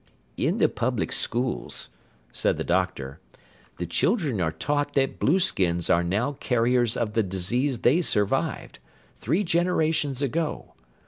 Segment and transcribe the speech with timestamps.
[0.35, 1.89] "In the public schools,"
[2.33, 3.19] said the doctor,
[3.77, 8.79] "the children are taught that blueskins are now carriers of the disease they survived
[9.17, 10.73] three generations ago!